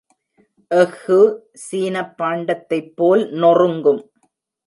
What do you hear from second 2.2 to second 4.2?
பாண்டத்தைப்போல் நொறுங்கும்.